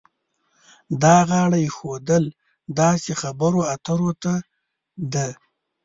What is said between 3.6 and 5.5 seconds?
اترو ته ده.